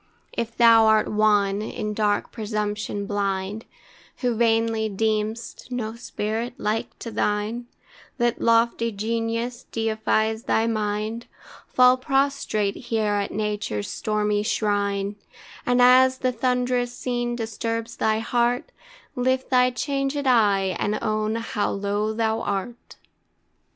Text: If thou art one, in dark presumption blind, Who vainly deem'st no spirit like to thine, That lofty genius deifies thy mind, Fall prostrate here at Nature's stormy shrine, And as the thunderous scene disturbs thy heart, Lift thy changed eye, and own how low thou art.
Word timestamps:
If 0.33 0.57
thou 0.57 0.87
art 0.87 1.07
one, 1.09 1.61
in 1.61 1.93
dark 1.93 2.31
presumption 2.31 3.05
blind, 3.05 3.65
Who 4.21 4.33
vainly 4.33 4.89
deem'st 4.89 5.69
no 5.69 5.95
spirit 5.95 6.55
like 6.57 6.97
to 6.97 7.11
thine, 7.11 7.67
That 8.17 8.41
lofty 8.41 8.91
genius 8.91 9.67
deifies 9.71 10.45
thy 10.45 10.65
mind, 10.65 11.27
Fall 11.67 11.97
prostrate 11.97 12.75
here 12.75 13.13
at 13.13 13.29
Nature's 13.31 13.91
stormy 13.91 14.41
shrine, 14.41 15.17
And 15.67 15.79
as 15.79 16.17
the 16.17 16.31
thunderous 16.31 16.93
scene 16.97 17.35
disturbs 17.35 17.97
thy 17.97 18.17
heart, 18.21 18.71
Lift 19.15 19.51
thy 19.51 19.69
changed 19.69 20.25
eye, 20.25 20.75
and 20.79 20.97
own 21.03 21.35
how 21.35 21.69
low 21.69 22.11
thou 22.11 22.41
art. 22.41 22.95